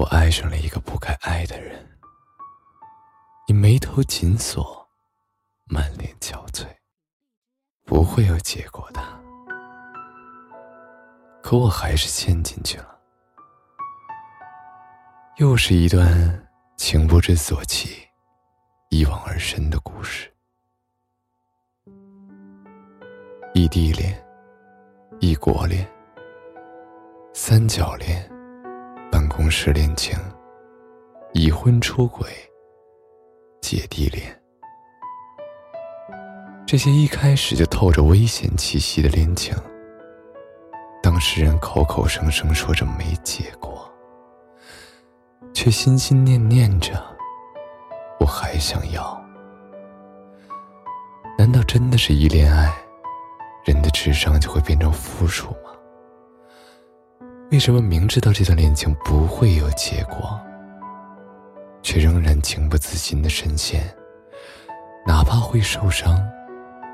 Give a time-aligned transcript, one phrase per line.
[0.00, 1.86] 我爱上了一个不该爱的人，
[3.46, 4.88] 你眉头紧锁，
[5.66, 6.66] 满脸憔悴，
[7.84, 9.02] 不会有结果的。
[11.42, 12.98] 可我还是陷进去了，
[15.36, 16.48] 又是一段
[16.78, 18.08] 情不知所起、
[18.88, 20.32] 一往而深的故事。
[23.52, 24.18] 异地恋、
[25.20, 25.86] 异国恋、
[27.34, 28.26] 三角恋、
[29.40, 30.18] 同事恋情、
[31.32, 32.28] 已婚出轨、
[33.62, 34.38] 姐弟恋，
[36.66, 39.56] 这些一开始就透着危险气息的恋情，
[41.02, 43.90] 当事人口口声声说着没结果，
[45.54, 47.02] 却心心念念着
[48.20, 49.18] 我还想要。
[51.38, 52.70] 难道真的是一恋爱？
[53.64, 55.70] 人的智商就会变成负数吗？
[57.50, 60.40] 为什么明知道这段恋情不会有结果，
[61.82, 63.92] 却仍然情不自禁的深陷？
[65.04, 66.16] 哪怕会受伤，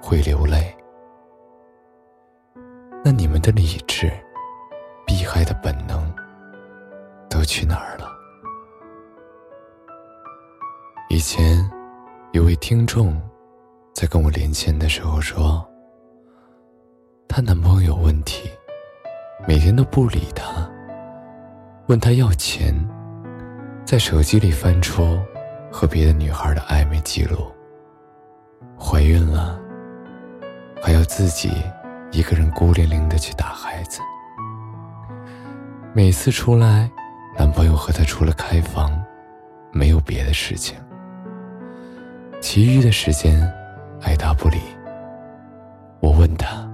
[0.00, 0.74] 会流泪，
[3.04, 4.10] 那你们的理智、
[5.06, 6.10] 避害的本能
[7.28, 8.10] 都去哪儿了？
[11.10, 11.62] 以前
[12.32, 13.20] 有位听众
[13.92, 15.62] 在跟我连线的时候说。
[17.28, 18.47] 她男朋友有问题，
[19.48, 20.44] 每天都不理她，
[21.86, 22.74] 问她要钱，
[23.82, 25.18] 在手机里翻出
[25.72, 27.50] 和别的女孩的暧昧记录。
[28.78, 29.58] 怀孕了，
[30.82, 31.50] 还要自己
[32.12, 34.02] 一个人孤零零的去打孩子。
[35.94, 36.90] 每次出来，
[37.38, 39.02] 男朋友和她除了开房，
[39.72, 40.76] 没有别的事情。
[42.38, 43.50] 其余的时间，
[44.02, 44.58] 爱答不理。
[46.00, 46.67] 我问他。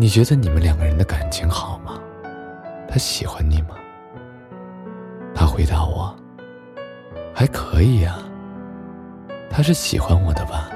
[0.00, 2.00] 你觉得你们两个人的感情好吗？
[2.88, 3.74] 他喜欢你吗？
[5.34, 6.16] 他回答我
[7.36, 8.16] ：“还可以呀。”
[9.52, 10.70] 他是喜欢我的吧？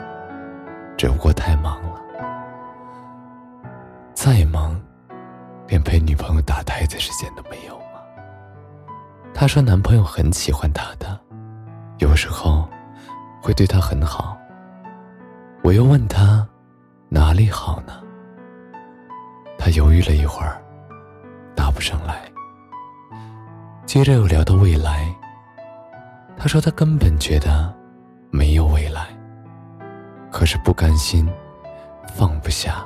[0.98, 2.02] 只不过太忙了。
[4.12, 4.78] 再忙，
[5.68, 8.02] 连陪女朋友打胎的时间都没有吗？
[9.32, 11.18] 他说男朋友很喜欢他的，
[11.96, 12.68] 有时候
[13.40, 14.36] 会对他很好。
[15.62, 16.46] 我又问他
[17.08, 18.03] 哪里好呢？
[19.64, 20.62] 他犹豫了一会儿，
[21.56, 22.30] 答不上来。
[23.86, 25.10] 接着又聊到未来，
[26.36, 27.74] 他说他根本觉得
[28.30, 29.06] 没有未来，
[30.30, 31.26] 可是不甘心，
[32.14, 32.84] 放不下，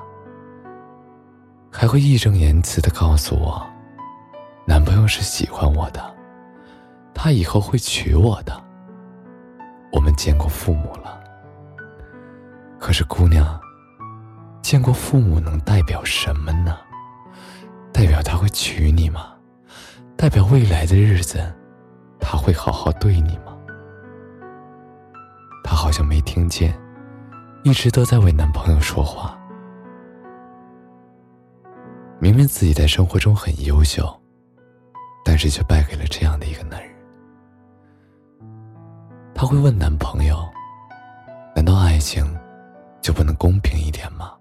[1.68, 3.60] 还会义正言辞的告诉我，
[4.64, 6.00] 男朋友是喜欢我的，
[7.12, 8.52] 他以后会娶我的。
[9.90, 11.20] 我们见过父母了，
[12.78, 13.60] 可是姑娘。
[14.68, 16.76] 见过父母能代表什么呢？
[17.90, 19.32] 代表他会娶你吗？
[20.14, 21.40] 代表未来的日子，
[22.20, 23.56] 他会好好对你吗？
[25.64, 26.78] 他好像没听见，
[27.64, 29.38] 一直都在为男朋友说话。
[32.18, 34.06] 明明自己在生活中很优秀，
[35.24, 36.94] 但是却败给了这样的一个男人。
[39.34, 40.46] 他会问男朋友
[41.56, 42.38] ：“难道爱情
[43.00, 44.32] 就不能公平一点吗？”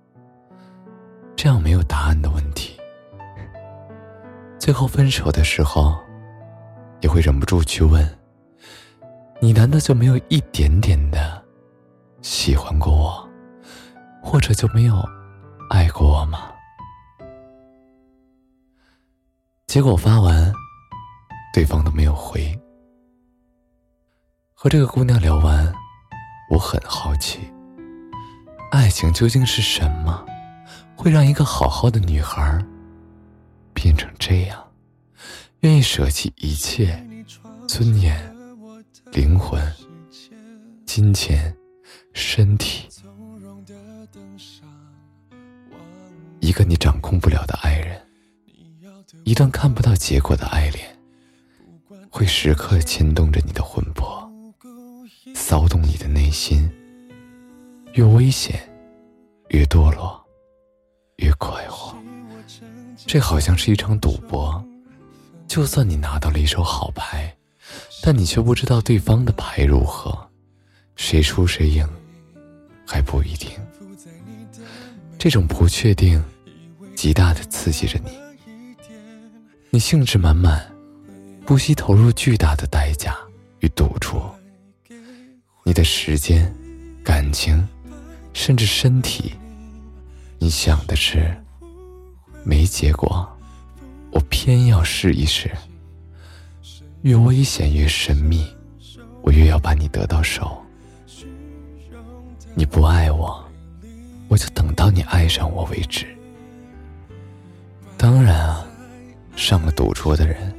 [1.38, 2.76] 这样没有答案的问题，
[4.60, 5.96] 最后分手的时候，
[7.00, 8.04] 也会忍不住去问
[9.40, 11.40] ：“你难道就没有一点点的
[12.24, 13.30] 喜欢过我，
[14.20, 14.96] 或者就没有
[15.70, 16.52] 爱过我吗？”
[19.68, 20.52] 结果发完，
[21.54, 22.60] 对方都没有回。
[24.56, 25.72] 和这个姑娘聊完，
[26.50, 27.42] 我很好奇，
[28.72, 30.26] 爱情究竟是什么？
[30.98, 32.60] 会让一个好好的女孩
[33.72, 34.68] 变成这样，
[35.60, 37.02] 愿意舍弃一切
[37.68, 38.36] 尊严、
[39.12, 39.62] 灵魂、
[40.88, 41.56] 金钱、
[42.14, 42.90] 身体，
[46.40, 48.02] 一个你掌控不了的爱人，
[49.24, 50.98] 一段看不到结果的爱恋，
[52.10, 54.28] 会时刻牵动着你的魂魄，
[55.36, 56.68] 骚动你的内心，
[57.94, 58.68] 越危险，
[59.50, 60.27] 越堕落。
[61.18, 61.96] 越快活，
[63.06, 64.64] 这好像是一场赌博。
[65.48, 67.36] 就算你拿到了一手好牌，
[68.04, 70.16] 但你却不知道对方的牌如何，
[70.96, 71.88] 谁输谁赢
[72.86, 73.50] 还不一定。
[75.18, 76.24] 这种不确定，
[76.96, 78.12] 极大的刺激着你。
[79.72, 80.70] 你兴致满满，
[81.46, 83.18] 不惜投入巨大的代价
[83.62, 84.22] 与赌注。
[85.64, 86.54] 你的时间、
[87.04, 87.68] 感情，
[88.34, 89.34] 甚至身体。
[90.40, 91.36] 你想的是
[92.44, 93.28] 没结果，
[94.12, 95.52] 我偏要试一试。
[97.02, 98.46] 越危险越神秘，
[99.22, 100.62] 我越要把你得到手。
[102.56, 103.44] 你不爱我，
[104.28, 106.06] 我就等到你爱上我为止。
[107.98, 108.66] 当然啊，
[109.36, 110.54] 上了赌桌的人，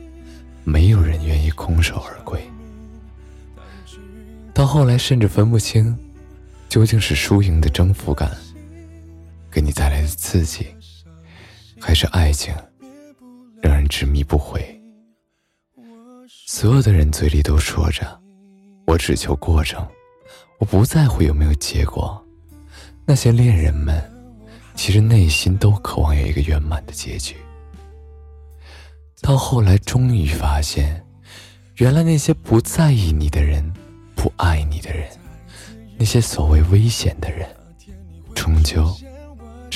[0.65, 2.41] 没有人愿意空手而归。
[4.53, 5.97] 到后来，甚至分不清，
[6.69, 8.31] 究竟是输赢的征服感，
[9.51, 10.67] 给你带来的刺激，
[11.81, 12.55] 还是爱情，
[13.63, 14.81] 让人执迷不悔。
[16.47, 18.21] 所有的人嘴里都说着
[18.87, 19.87] ：“我只求过程，
[20.59, 22.23] 我不在乎有没有结果。”
[23.07, 24.03] 那些恋人们，
[24.75, 27.35] 其实内心都渴望有一个圆满的结局。
[29.23, 31.03] 到后来，终于发现，
[31.77, 33.73] 原来那些不在意你的人，
[34.15, 35.09] 不爱你的人，
[35.99, 37.49] 那些所谓危险的人，
[38.35, 38.95] 终究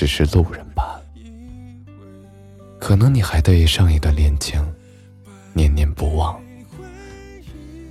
[0.02, 1.02] 只是路人罢了。
[2.81, 4.60] 可能你还对上一段恋情
[5.52, 6.37] 念念不忘。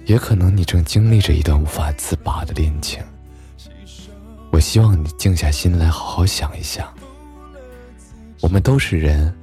[0.06, 3.02] 也可能你正经历着一段无法自拔的恋情。
[4.52, 6.86] 我希望你静下心来，好好想一想。
[8.42, 9.34] 我们都是人，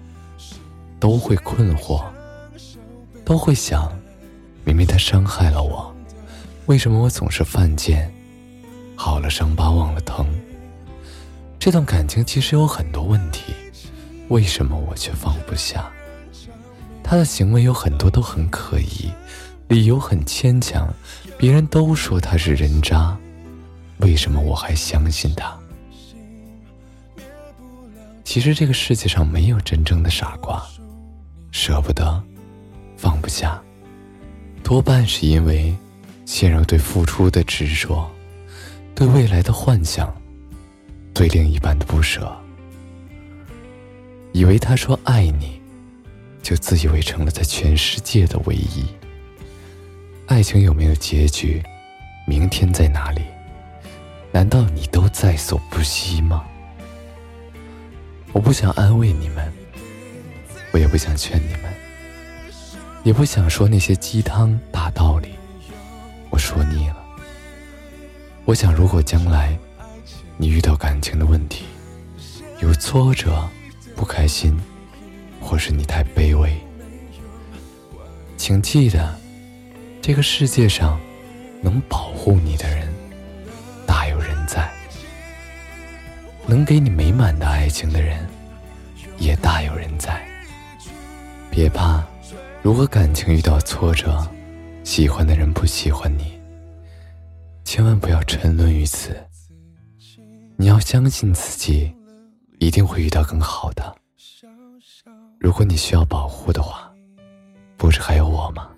[1.00, 2.04] 都会困惑，
[3.24, 3.90] 都会想：
[4.62, 5.90] 明明他伤害了我，
[6.66, 8.12] 为什么我总是犯贱？
[8.94, 10.26] 好了伤疤忘了疼。
[11.58, 13.52] 这段感情其实有很多问题，
[14.28, 15.90] 为什么我却放不下？
[17.02, 19.10] 他的行为有很多都很可疑。
[19.66, 20.88] 理由很牵强，
[21.36, 23.14] 别人都说他是人渣，
[23.98, 25.54] 为什么我还相信他？
[28.24, 30.62] 其实这个世界上没有真正的傻瓜，
[31.50, 32.22] 舍不得，
[32.96, 33.60] 放不下，
[34.62, 35.74] 多半是因为
[36.24, 38.10] 陷入对付出的执着，
[38.94, 40.10] 对未来的幻想，
[41.14, 42.30] 对另一半的不舍，
[44.32, 45.60] 以为他说爱你，
[46.42, 48.86] 就自以为成了在全世界的唯一。
[50.26, 51.62] 爱情有没有结局？
[52.26, 53.22] 明天在哪里？
[54.30, 56.44] 难道你都在所不惜吗？
[58.32, 59.50] 我不想安慰你们，
[60.70, 61.72] 我也不想劝你们，
[63.02, 65.30] 也不想说那些鸡汤大道理，
[66.28, 66.96] 我说腻了。
[68.44, 69.58] 我想，如果将来
[70.40, 71.64] 你遇到感情的问题，
[72.62, 73.44] 有挫折、
[73.96, 74.56] 不开心，
[75.40, 76.56] 或是你太卑微，
[78.36, 79.14] 请记得。
[80.00, 80.98] 这个世界上，
[81.60, 82.88] 能保护你的人
[83.84, 84.70] 大有人在；
[86.46, 88.24] 能给你美满的爱情的人
[89.18, 90.24] 也大有人在。
[91.50, 92.02] 别怕，
[92.62, 94.26] 如果感情遇到挫折，
[94.84, 96.40] 喜欢的人不喜欢你，
[97.64, 99.14] 千万不要沉沦于此。
[100.60, 101.94] 你要相信自己，
[102.58, 103.94] 一定会遇到更好的。
[105.38, 106.92] 如果你需要保护的话，
[107.76, 108.68] 不是还有我吗？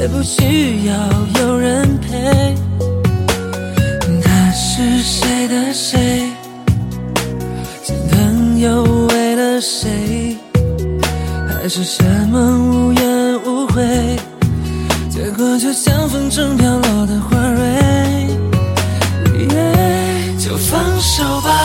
[0.00, 0.94] 也不需要
[1.42, 2.56] 有人陪。
[4.24, 6.30] 他是谁的谁？
[7.82, 10.38] 心疼又为了谁？
[11.46, 12.02] 还是什
[12.32, 14.16] 么无怨无悔？
[15.10, 17.60] 结果就像风中飘落的花蕊。
[20.38, 21.59] 就放手吧，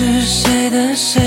[0.00, 1.20] 是谁的谁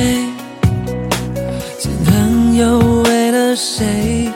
[1.77, 4.31] 心疼，又为了谁？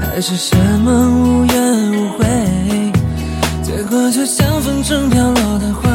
[0.00, 2.26] 还是什么无怨无悔？
[3.62, 5.89] 结果就像风筝飘落的花。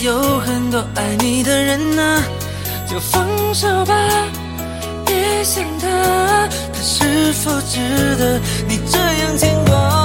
[0.00, 2.22] 有很多爱你的人呐，
[2.88, 3.94] 就放手吧，
[5.06, 7.78] 别想他，他是否值
[8.16, 10.01] 得你这样牵挂。